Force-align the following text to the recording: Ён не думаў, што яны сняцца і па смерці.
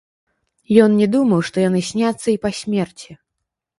Ён 0.83 0.95
не 1.01 1.07
думаў, 1.15 1.43
што 1.49 1.57
яны 1.69 1.81
сняцца 1.93 2.25
і 2.33 2.35
па 2.47 2.55
смерці. 2.61 3.11